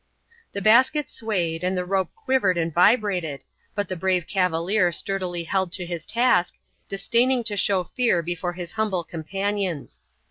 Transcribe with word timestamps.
The 0.53 0.63
basket 0.63 1.11
swayed 1.11 1.63
and 1.63 1.77
the 1.77 1.85
rope 1.85 2.09
quivered 2.15 2.57
and 2.57 2.73
vibrated, 2.73 3.43
but 3.75 3.87
the 3.87 3.95
brave 3.95 4.25
cavalier 4.25 4.91
sturdily 4.91 5.43
held 5.43 5.71
to 5.73 5.85
his 5.85 6.07
task, 6.07 6.55
disdaining 6.89 7.43
to 7.43 7.55
show 7.55 7.83
fear 7.83 8.23
before 8.23 8.53
his 8.53 8.71
humble 8.71 9.03
companions. 9.03 10.01